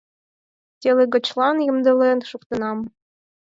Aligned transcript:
Телыгочлан 0.81 1.57
ямдылен 1.71 2.19
шуктенам. 2.29 2.79